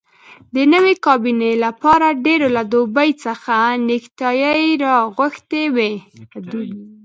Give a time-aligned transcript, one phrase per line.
[0.55, 3.55] د نوې کابینې لپاره ډېرو له دوبۍ څخه
[3.87, 5.93] نیکټایي راغوښتي وې.